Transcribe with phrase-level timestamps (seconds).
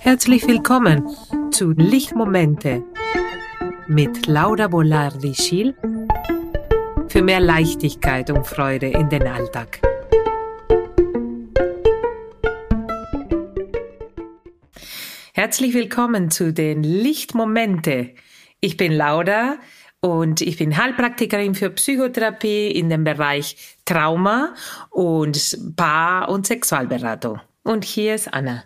[0.00, 1.06] Herzlich willkommen
[1.50, 2.82] zu Lichtmomente
[3.88, 5.74] mit Laura Bolardi-Schiel
[7.08, 9.82] für mehr Leichtigkeit und Freude in den Alltag.
[15.34, 18.14] Herzlich willkommen zu den Lichtmomente.
[18.60, 19.58] Ich bin Laura
[20.00, 24.54] und ich bin Heilpraktikerin für Psychotherapie in dem Bereich Trauma
[24.90, 27.40] und Paar- und Sexualberatung.
[27.62, 28.64] Und hier ist Anna.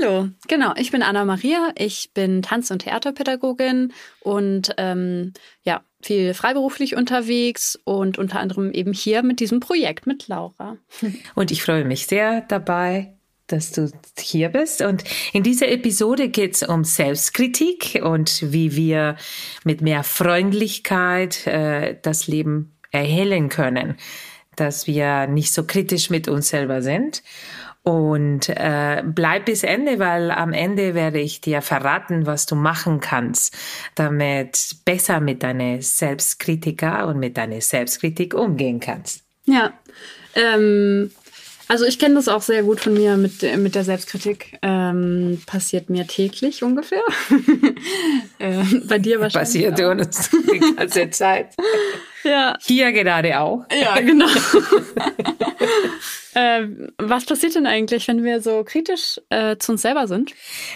[0.00, 6.34] Hallo, genau, ich bin Anna Maria, ich bin Tanz- und Theaterpädagogin und ähm, ja, viel
[6.34, 10.78] freiberuflich unterwegs und unter anderem eben hier mit diesem Projekt mit Laura.
[11.34, 13.14] Und ich freue mich sehr dabei,
[13.54, 14.82] dass du hier bist.
[14.82, 19.16] Und in dieser Episode geht es um Selbstkritik und wie wir
[19.64, 23.96] mit mehr Freundlichkeit äh, das Leben erhellen können,
[24.56, 27.22] dass wir nicht so kritisch mit uns selber sind.
[27.84, 33.00] Und äh, bleib bis Ende, weil am Ende werde ich dir verraten, was du machen
[33.00, 33.54] kannst,
[33.94, 39.22] damit besser mit deiner Selbstkritiker und mit deiner Selbstkritik umgehen kannst.
[39.44, 39.74] Ja,
[40.34, 41.10] ähm,
[41.68, 44.58] also ich kenne das auch sehr gut von mir mit, mit der Selbstkritik.
[44.62, 47.02] Ähm, passiert mir täglich ungefähr.
[48.38, 49.64] äh, bei dir wahrscheinlich.
[49.66, 49.90] Passiert auch.
[49.90, 51.54] uns die ganze Zeit.
[52.24, 52.56] ja.
[52.60, 53.64] Hier gerade auch.
[53.70, 54.26] Ja, genau.
[56.34, 56.68] äh,
[56.98, 60.32] was passiert denn eigentlich, wenn wir so kritisch äh, zu uns selber sind?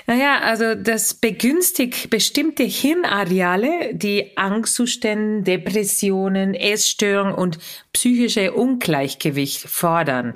[0.06, 7.59] Naja, also das begünstigt bestimmte Hirnareale, die Angstzustände, Depressionen, Essstörungen und
[7.92, 10.34] psychische Ungleichgewicht fordern.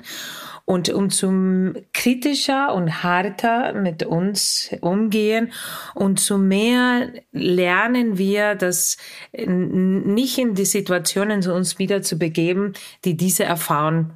[0.65, 5.51] Und um zum kritischer und harter mit uns umgehen
[5.93, 8.95] und zu mehr lernen wir, das
[9.33, 14.11] nicht in die Situationen zu uns wieder zu begeben, die diese Erfahrung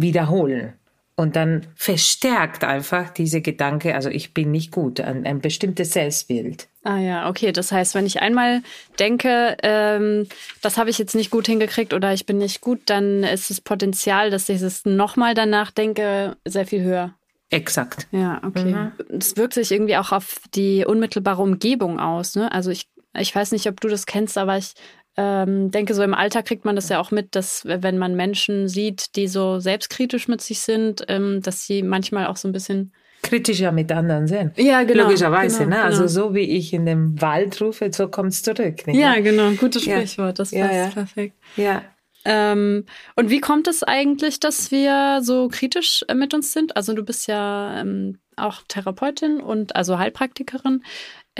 [0.00, 0.74] wiederholen.
[1.18, 6.68] Und dann verstärkt einfach diese Gedanke, also ich bin nicht gut, ein, ein bestimmtes Selbstbild.
[6.84, 7.50] Ah ja, okay.
[7.50, 8.62] Das heißt, wenn ich einmal
[9.00, 10.28] denke, ähm,
[10.62, 13.60] das habe ich jetzt nicht gut hingekriegt oder ich bin nicht gut, dann ist das
[13.60, 17.14] Potenzial, dass ich es nochmal danach denke, sehr viel höher.
[17.50, 18.06] Exakt.
[18.12, 18.72] Ja, okay.
[18.72, 18.92] Mhm.
[19.08, 22.36] Das wirkt sich irgendwie auch auf die unmittelbare Umgebung aus.
[22.36, 22.52] Ne?
[22.52, 22.88] Also ich,
[23.18, 24.74] ich weiß nicht, ob du das kennst, aber ich
[25.20, 28.68] ähm, denke, so im Alter kriegt man das ja auch mit, dass wenn man Menschen
[28.68, 32.92] sieht, die so selbstkritisch mit sich sind, ähm, dass sie manchmal auch so ein bisschen
[33.22, 34.56] kritischer mit anderen sind.
[34.56, 35.02] Ja, genau.
[35.02, 35.82] Logischerweise, genau, ne?
[35.82, 36.08] Also genau.
[36.08, 38.86] so wie ich in dem Wald rufe, so kommt es zurück.
[38.86, 38.96] Nicht?
[38.96, 39.50] Ja, genau.
[39.52, 40.38] Gutes Sprichwort.
[40.38, 40.86] Das passt ja, ja.
[40.86, 41.34] perfekt.
[41.56, 41.82] Ja.
[42.24, 42.84] Ähm,
[43.16, 46.76] und wie kommt es eigentlich, dass wir so kritisch äh, mit uns sind?
[46.76, 50.84] Also du bist ja ähm, auch Therapeutin und also Heilpraktikerin.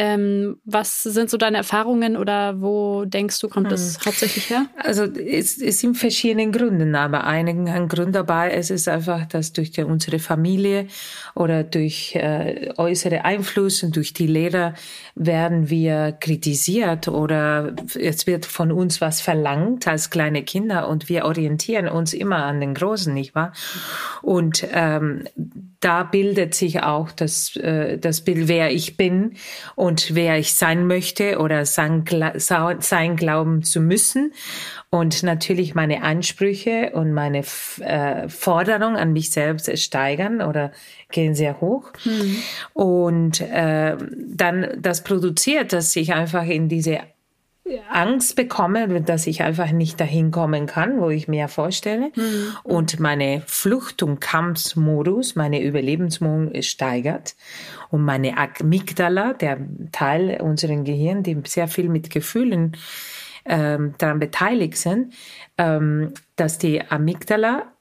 [0.00, 4.06] Ähm, was sind so deine Erfahrungen oder wo denkst du, kommt das hm.
[4.06, 4.66] hauptsächlich her?
[4.76, 9.52] Also es, es sind verschiedene Gründe, aber einigen ein Grund dabei ist es einfach, dass
[9.52, 10.86] durch die, unsere Familie
[11.34, 14.74] oder durch äh, äußere Einflüsse, durch die Lehrer
[15.16, 21.24] werden wir kritisiert oder es wird von uns was verlangt als kleine Kinder und wir
[21.24, 23.52] orientieren uns immer an den Großen, nicht wahr?
[24.22, 25.24] Und ähm,
[25.80, 29.34] da bildet sich auch das, äh, das Bild, wer ich bin
[29.76, 32.04] und wer ich sein möchte oder sein,
[32.38, 34.32] sein glauben zu müssen.
[34.90, 37.44] Und natürlich meine Ansprüche und meine
[37.80, 40.72] äh, Forderung an mich selbst steigern oder
[41.10, 41.92] gehen sehr hoch.
[42.04, 42.36] Mhm.
[42.72, 43.96] Und äh,
[44.26, 47.00] dann das produziert, dass ich einfach in diese
[47.90, 52.10] Angst bekomme, dass ich einfach nicht dahin kommen kann, wo ich mir vorstelle.
[52.14, 52.56] Mhm.
[52.62, 57.34] Und meine Flucht- und Kampfmodus, meine Überlebensmodus steigert.
[57.90, 59.58] Und meine Amygdala, der
[59.92, 62.76] Teil unseres Gehirns, die sehr viel mit Gefühlen
[63.44, 65.14] ähm, daran beteiligt sind,
[65.56, 67.72] ähm, dass die Amygdala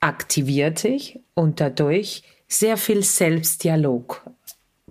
[0.00, 4.22] aktiviert sich und dadurch sehr viel Selbstdialog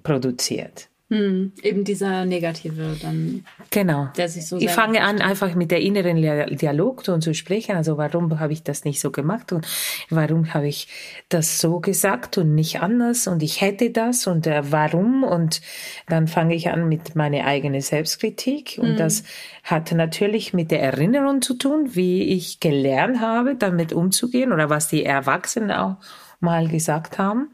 [0.03, 0.89] produziert.
[1.11, 3.43] Hm, eben dieser negative dann.
[3.71, 4.09] Genau.
[4.15, 6.17] Der sich so ich fange an, einfach mit der inneren
[6.55, 7.75] Dialog zu sprechen.
[7.75, 9.65] Also warum habe ich das nicht so gemacht und
[10.11, 10.87] warum habe ich
[11.27, 15.61] das so gesagt und nicht anders und ich hätte das und äh, warum und
[16.07, 18.97] dann fange ich an mit meiner eigenen Selbstkritik und hm.
[18.97, 19.23] das
[19.63, 24.89] hat natürlich mit der Erinnerung zu tun, wie ich gelernt habe, damit umzugehen oder was
[24.89, 25.97] die Erwachsenen auch
[26.39, 27.49] mal gesagt haben.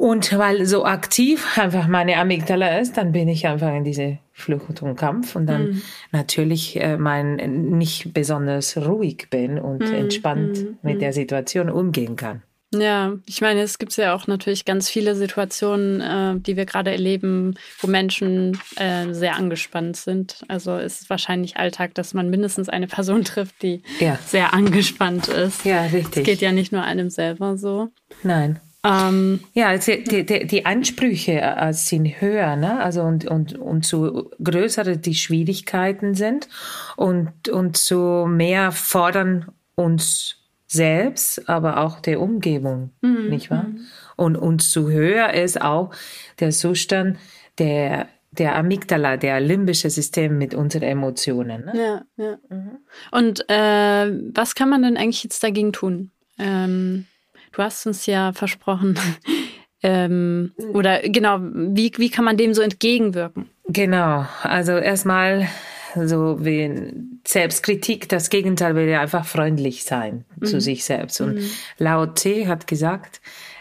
[0.00, 4.80] Und weil so aktiv einfach meine Amygdala ist, dann bin ich einfach in diese Flucht
[4.80, 5.82] und Kampf und dann mhm.
[6.10, 7.36] natürlich äh, mein
[7.76, 9.94] nicht besonders ruhig bin und mhm.
[9.94, 10.78] entspannt mhm.
[10.80, 12.42] mit der Situation umgehen kann.
[12.72, 16.92] Ja, ich meine, es gibt ja auch natürlich ganz viele Situationen, äh, die wir gerade
[16.92, 20.44] erleben, wo Menschen äh, sehr angespannt sind.
[20.48, 24.18] Also ist es wahrscheinlich Alltag, dass man mindestens eine Person trifft, die ja.
[24.24, 25.66] sehr angespannt ist.
[25.66, 26.18] Ja, richtig.
[26.18, 27.88] Es geht ja nicht nur einem selber so.
[28.22, 28.60] Nein.
[28.82, 32.80] Ähm, ja, also die, die, die Ansprüche äh, sind höher, ne?
[32.80, 36.48] Also und, und, und so größer die Schwierigkeiten sind
[36.96, 40.36] und, und so mehr fordern uns
[40.66, 43.28] selbst, aber auch der Umgebung, mhm.
[43.28, 43.64] nicht wahr?
[43.64, 43.80] Mhm.
[44.16, 45.90] Und, und so höher ist auch
[46.38, 47.18] der Zustand
[47.58, 51.66] der, der Amygdala, der limbische System mit unseren Emotionen.
[51.66, 51.72] Ne?
[51.74, 52.38] Ja, ja.
[52.48, 52.78] Mhm.
[53.10, 56.12] Und äh, was kann man denn eigentlich jetzt dagegen tun?
[56.38, 57.06] Ähm,
[57.52, 58.98] du hast uns ja versprochen,
[59.82, 63.48] ähm, oder genau, wie, wie kann man dem so entgegenwirken?
[63.68, 65.48] Genau, also erstmal
[65.94, 66.92] so wie
[67.26, 70.46] Selbstkritik, das Gegenteil wäre einfach freundlich sein mhm.
[70.46, 71.20] zu sich selbst.
[71.20, 71.50] Und mhm.
[71.78, 73.20] Lao Tse hat gesagt,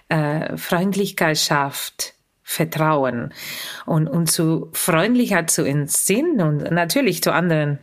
[0.09, 3.31] äh, Freundlichkeit schafft Vertrauen.
[3.85, 7.77] Und, und zu Freundlichkeit zu uns sind und natürlich zu anderen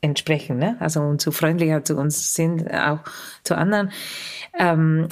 [0.00, 0.76] entsprechen, ne?
[0.80, 2.98] also und zu Freundlichkeit zu uns sind, auch
[3.44, 3.92] zu anderen.
[4.58, 5.08] Ähm,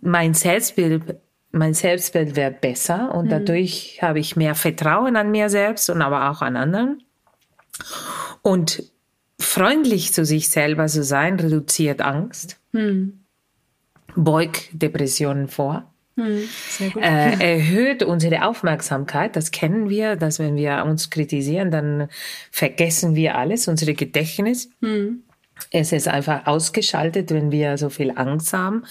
[0.00, 1.16] mein Selbstbild
[1.50, 3.30] mein Selbstbild wird besser und mhm.
[3.30, 7.02] dadurch habe ich mehr Vertrauen an mir selbst und aber auch an anderen.
[8.42, 8.82] Und
[9.38, 13.20] freundlich zu sich selber zu sein, reduziert Angst, hm.
[14.14, 15.92] beugt Depressionen vor.
[16.16, 16.48] Hm,
[16.96, 22.08] äh, erhöht unsere Aufmerksamkeit, das kennen wir, dass wenn wir uns kritisieren, dann
[22.50, 24.68] vergessen wir alles, unsere Gedächtnis.
[24.82, 25.22] Hm.
[25.70, 28.84] Es ist einfach ausgeschaltet, wenn wir so viel Angst haben.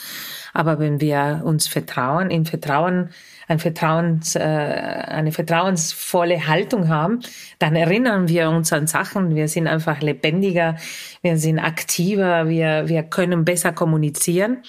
[0.53, 3.09] Aber wenn wir uns vertrauen, in Vertrauen
[3.47, 7.21] ein Vertrauens, äh, eine vertrauensvolle Haltung haben,
[7.59, 9.35] dann erinnern wir uns an Sachen.
[9.35, 10.75] Wir sind einfach lebendiger,
[11.21, 14.63] wir sind aktiver, wir, wir können besser kommunizieren.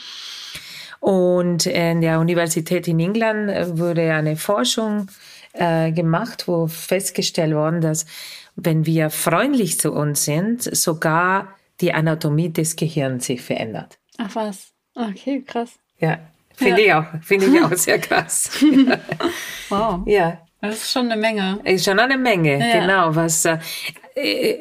[1.01, 5.09] Und in der Universität in England wurde eine Forschung
[5.53, 8.07] äh, gemacht, wo festgestellt worden, dass
[8.55, 13.99] wenn wir freundlich zu uns sind, sogar die Anatomie des Gehirns sich verändert.
[14.19, 15.79] Ach was, okay, krass.
[15.99, 16.19] Ja,
[16.59, 17.01] Finde ja.
[17.01, 17.23] ich auch.
[17.23, 18.51] Finde ich auch sehr krass.
[19.69, 20.01] wow.
[20.07, 20.39] Ja.
[20.61, 21.61] Das ist schon eine Menge.
[21.63, 22.81] Ist schon eine Menge, ja.
[22.81, 23.15] genau.
[23.15, 23.59] Was äh,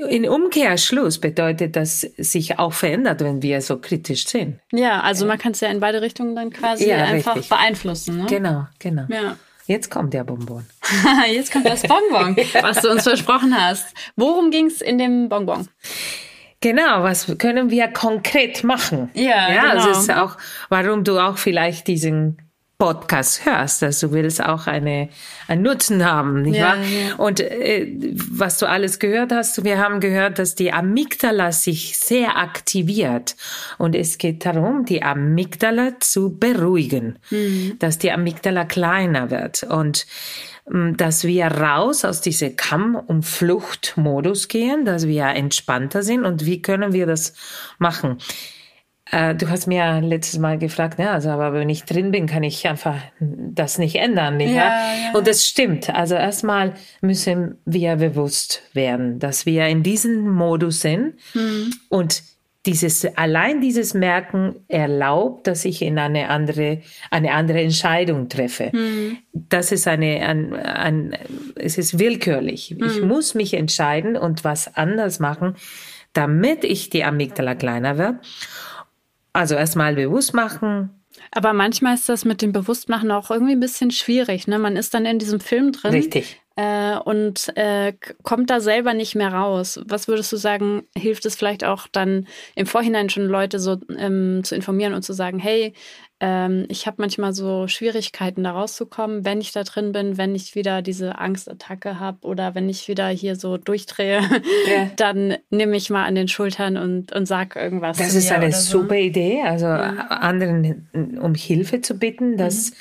[0.10, 4.60] in Umkehrschluss bedeutet das sich auch verändert, wenn wir so kritisch sind.
[4.72, 7.50] Ja, also man kann es ja in beide Richtungen dann quasi ja, einfach richtig.
[7.50, 8.18] beeinflussen.
[8.18, 8.26] Ne?
[8.30, 9.06] Genau, genau.
[9.10, 9.38] Ja.
[9.66, 10.66] Jetzt kommt der Bonbon.
[11.32, 13.88] Jetzt kommt das Bonbon, was du uns versprochen hast.
[14.16, 15.68] Worum ging es in dem Bonbon?
[16.62, 19.10] Genau, was können wir konkret machen?
[19.14, 19.88] Ja, ja genau.
[19.88, 20.38] Das ist auch,
[20.70, 22.38] warum du auch vielleicht diesen
[22.80, 25.10] Podcast hörst, dass du willst auch eine,
[25.48, 26.78] einen Nutzen haben, nicht ja, wahr?
[26.78, 27.16] Ja.
[27.16, 27.92] Und äh,
[28.30, 33.36] was du alles gehört hast, wir haben gehört, dass die Amygdala sich sehr aktiviert.
[33.80, 37.78] Und es geht darum, die Amygdala zu beruhigen, mhm.
[37.80, 39.64] dass die Amygdala kleiner wird.
[39.64, 40.06] Und
[40.70, 46.62] dass wir raus aus diesem Kamm- und Fluchtmodus gehen, dass wir entspannter sind und wie
[46.62, 47.34] können wir das
[47.78, 48.18] machen?
[49.12, 52.44] Äh, du hast mir letztes Mal gefragt, ne, also aber wenn ich drin bin, kann
[52.44, 55.14] ich einfach das nicht ändern, nicht ja, ja.
[55.14, 55.90] Und das stimmt.
[55.90, 61.72] Also erstmal müssen wir bewusst werden, dass wir in diesem Modus sind mhm.
[61.90, 62.24] und
[62.68, 68.70] dieses, allein dieses Merken erlaubt, dass ich in eine andere, eine andere Entscheidung treffe.
[68.74, 69.18] Mhm.
[69.32, 71.18] Das ist eine, ein, ein,
[71.56, 72.76] es ist willkürlich.
[72.78, 72.86] Mhm.
[72.86, 75.56] Ich muss mich entscheiden und was anders machen,
[76.12, 78.16] damit ich die Amygdala kleiner wird.
[79.32, 80.90] Also erstmal bewusst machen,
[81.32, 84.48] aber manchmal ist das mit dem Bewusstmachen auch irgendwie ein bisschen schwierig.
[84.48, 84.60] Ne?
[84.60, 85.92] Man ist dann in diesem Film drin.
[85.92, 89.80] Richtig äh, und äh, kommt da selber nicht mehr raus.
[89.86, 94.42] Was würdest du sagen, hilft es vielleicht auch dann im Vorhinein schon Leute so ähm,
[94.44, 95.74] zu informieren und zu sagen, hey,
[96.20, 100.56] ähm, ich habe manchmal so Schwierigkeiten da rauszukommen, wenn ich da drin bin, wenn ich
[100.56, 104.90] wieder diese Angstattacke habe oder wenn ich wieder hier so durchdrehe, ja.
[104.96, 107.98] dann nehme ich mal an den Schultern und, und sag irgendwas.
[108.00, 108.80] Das ist eine so.
[108.80, 110.08] super Idee, also ja.
[110.08, 110.90] anderen
[111.22, 112.76] um Hilfe zu bitten, dass mhm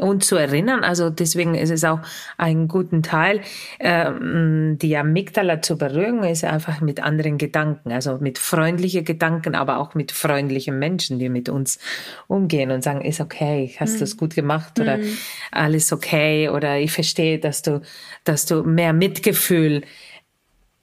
[0.00, 0.84] und zu erinnern.
[0.84, 2.00] Also deswegen ist es auch
[2.38, 3.42] ein guter Teil,
[3.78, 9.78] ähm, die Amygdala zu berühren, ist einfach mit anderen Gedanken, also mit freundlichen Gedanken, aber
[9.78, 11.78] auch mit freundlichen Menschen, die mit uns
[12.26, 13.98] umgehen und sagen, ist okay, hast mhm.
[13.98, 15.18] du es gut gemacht oder mhm.
[15.52, 17.82] alles okay oder ich verstehe, dass du,
[18.24, 19.82] dass du mehr Mitgefühl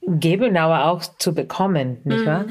[0.06, 2.26] geben, aber auch zu bekommen, nicht mhm.
[2.26, 2.44] wahr?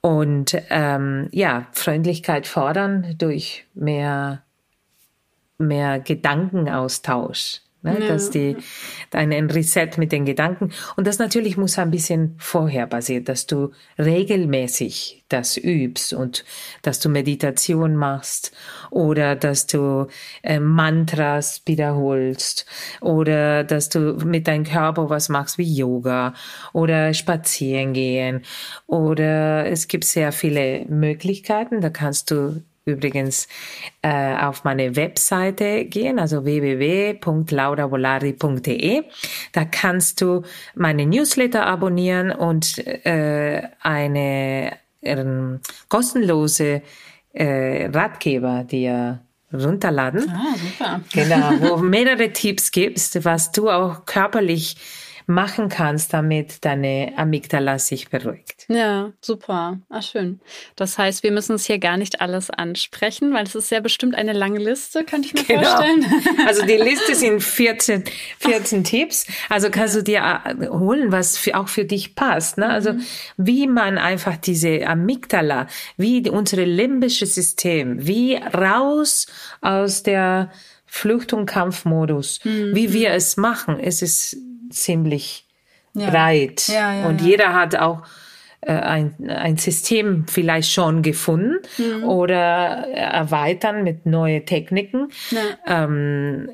[0.00, 4.44] Und ähm, ja, Freundlichkeit fordern durch mehr
[5.58, 7.60] mehr Gedankenaustausch.
[7.84, 8.00] Ne?
[8.00, 8.08] Ja.
[8.08, 8.56] Dass die
[9.12, 10.72] ein Reset mit den Gedanken.
[10.96, 16.44] Und das natürlich muss ein bisschen vorher passieren, dass du regelmäßig das übst und
[16.80, 18.52] dass du Meditation machst
[18.90, 20.06] oder dass du
[20.42, 22.64] äh, Mantras wiederholst
[23.02, 26.32] oder dass du mit deinem Körper was machst wie Yoga
[26.72, 28.42] oder spazieren gehen
[28.86, 31.82] oder es gibt sehr viele Möglichkeiten.
[31.82, 33.48] Da kannst du übrigens
[34.02, 39.04] äh, auf meine Webseite gehen, also www.lauravolari.de.
[39.52, 40.42] Da kannst du
[40.74, 45.24] meine Newsletter abonnieren und äh, eine äh,
[45.88, 46.82] kostenlose
[47.32, 49.20] äh, Ratgeber dir
[49.52, 50.30] runterladen.
[50.30, 51.00] Ah, super.
[51.12, 54.76] Genau, wo mehrere Tipps gibst, was du auch körperlich
[55.26, 58.66] machen kannst, damit deine Amygdala sich beruhigt.
[58.68, 59.78] Ja, super.
[59.88, 60.40] Ah, schön.
[60.76, 64.14] Das heißt, wir müssen uns hier gar nicht alles ansprechen, weil es ist ja bestimmt
[64.14, 65.68] eine lange Liste, könnte ich mir Genau.
[65.68, 66.04] vorstellen.
[66.46, 68.04] Also die Liste sind 14,
[68.38, 69.26] 14 Tipps.
[69.48, 72.58] Also kannst du dir äh, holen, was für, auch für dich passt.
[72.58, 72.68] Ne?
[72.68, 72.92] Also
[73.36, 79.26] wie man einfach diese Amygdala, wie die, unsere limbische System, wie raus
[79.60, 80.50] aus der
[80.86, 84.36] Flucht- und Kampfmodus, wie wir es machen, es ist
[84.74, 85.46] ziemlich
[85.94, 86.10] Ja.
[86.10, 86.68] breit.
[86.68, 88.02] Ja, ja, und jeder hat auch
[88.62, 91.58] äh, ein, ein System vielleicht schon gefunden
[92.04, 95.08] oder erweitern mit neuen Techniken.
[95.30, 95.84] Ja.
[95.84, 96.50] Ähm,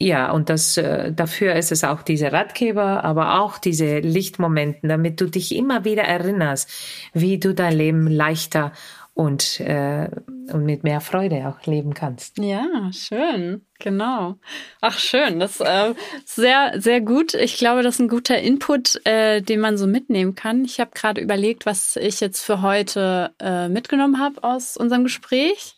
[0.00, 5.20] ja, und das, äh, dafür ist es auch diese Ratgeber, aber auch diese Lichtmomenten, damit
[5.20, 6.68] du dich immer wieder erinnerst,
[7.12, 8.72] wie du dein Leben leichter
[9.14, 10.08] und, äh,
[10.52, 12.38] und mit mehr Freude auch leben kannst.
[12.38, 14.36] Ja, schön, genau.
[14.80, 17.34] Ach, schön, das äh, sehr, sehr gut.
[17.34, 20.64] Ich glaube, das ist ein guter Input, äh, den man so mitnehmen kann.
[20.64, 25.76] Ich habe gerade überlegt, was ich jetzt für heute äh, mitgenommen habe aus unserem Gespräch.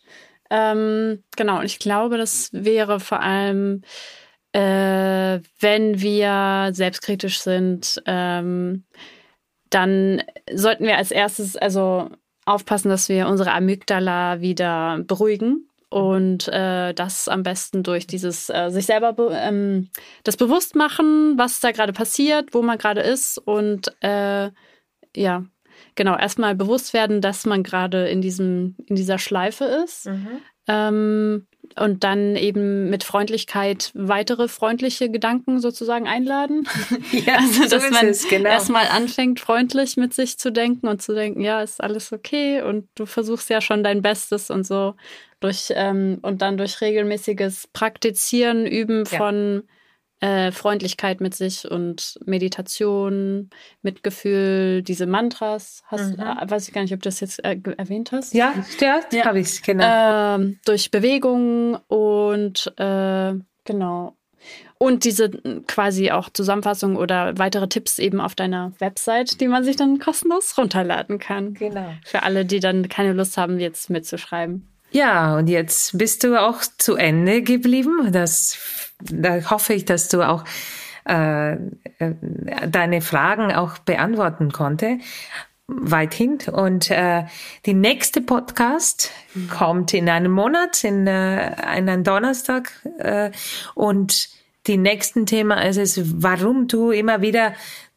[0.49, 3.81] Ähm, genau, und ich glaube, das wäre vor allem,
[4.53, 8.85] äh, wenn wir selbstkritisch sind, ähm,
[9.69, 10.23] dann
[10.53, 12.09] sollten wir als erstes also
[12.45, 18.69] aufpassen, dass wir unsere Amygdala wieder beruhigen und äh, das am besten durch dieses äh,
[18.69, 19.89] sich selber be ähm,
[20.23, 24.49] das bewusst machen, was da gerade passiert, wo man gerade ist und äh,
[25.15, 25.45] ja
[25.95, 30.07] genau erstmal bewusst werden, dass man gerade in diesem in dieser Schleife ist
[30.67, 31.47] ähm,
[31.77, 36.67] und dann eben mit Freundlichkeit weitere freundliche Gedanken sozusagen einladen.
[37.11, 38.49] Ja, Also, so dass man es, genau.
[38.49, 42.87] erstmal anfängt, freundlich mit sich zu denken und zu denken, ja, ist alles okay und
[42.95, 44.95] du versuchst ja schon dein Bestes und so.
[45.41, 49.17] Durch, ähm, und dann durch regelmäßiges Praktizieren, Üben Ja.
[49.17, 49.63] von
[50.21, 53.49] äh, Freundlichkeit mit sich und Meditation,
[53.81, 55.83] Mitgefühl, diese Mantras.
[55.87, 56.23] Hast, Mhm.
[56.23, 58.33] äh, weiß ich gar nicht, ob du das jetzt äh, erwähnt hast.
[58.33, 59.25] Ja, ja, Ja.
[59.25, 59.83] habe ich, genau.
[60.35, 63.33] Ähm, durch Bewegung und äh,
[63.65, 64.15] genau.
[64.77, 69.63] Und diese äh, quasi auch Zusammenfassung oder weitere Tipps eben auf deiner Website, die man
[69.63, 71.53] sich dann kostenlos runterladen kann.
[71.53, 71.93] genau.
[72.05, 74.67] Für alle, die dann keine Lust haben, jetzt mitzuschreiben.
[74.95, 78.13] Ja, und jetzt bist du auch zu Ende geblieben.
[78.13, 80.45] Das, da hoffe ich, dass du auch
[81.03, 81.57] äh,
[82.65, 84.99] deine Fragen auch beantworten konnte
[85.67, 86.37] weithin.
[86.49, 87.25] Und äh,
[87.65, 89.11] die nächste Podcast
[89.49, 92.71] kommt in einem Monat, in äh, einen Donnerstag.
[92.97, 93.31] Äh,
[93.73, 94.29] und
[94.65, 97.53] die nächsten Thema ist es, warum du immer wieder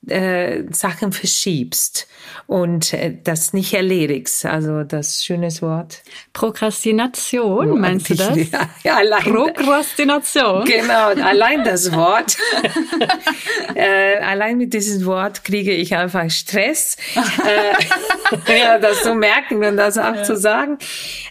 [0.07, 2.07] äh, Sachen verschiebst
[2.47, 4.47] und äh, das nicht erledigst.
[4.47, 6.03] Also das schönes Wort.
[6.33, 8.29] Prokrastination, meinst du das?
[8.51, 10.65] Ja, ja allein, Prokrastination.
[10.65, 12.37] genau, allein das Wort.
[13.75, 16.97] äh, allein mit diesem Wort kriege ich einfach Stress,
[17.45, 20.79] äh, ja, das zu merken und das auch zu sagen.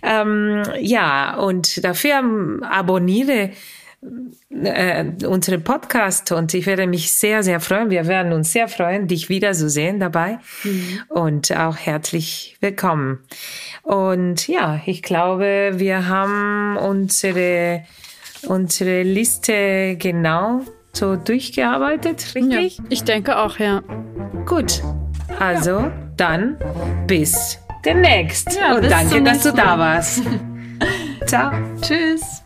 [0.03, 2.21] Ähm, ja, und dafür
[2.69, 3.51] abonniere
[4.49, 7.89] äh, unseren Podcast und ich werde mich sehr, sehr freuen.
[7.89, 10.39] Wir werden uns sehr freuen, dich wiederzusehen dabei
[11.09, 13.19] und auch herzlich willkommen.
[13.83, 17.83] Und ja, ich glaube, wir haben unsere,
[18.47, 20.61] unsere Liste genau
[20.93, 22.79] so durchgearbeitet, Ja, richtig?
[22.89, 23.83] ich denke auch, ja.
[24.45, 24.81] Gut.
[25.39, 26.57] Also, dann
[27.05, 28.57] bis demnächst.
[28.59, 30.23] Ja, und bis danke, dass du da warst.
[31.25, 31.51] Ciao.
[31.81, 32.36] Tschüss.